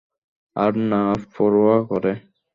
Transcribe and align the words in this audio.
আর 0.55 0.71
না 0.89 1.01
পরোয়া 1.33 1.77
করে। 1.89 2.13